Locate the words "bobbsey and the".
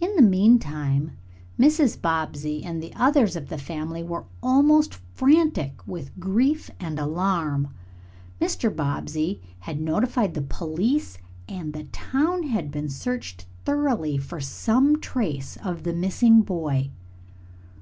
2.00-2.94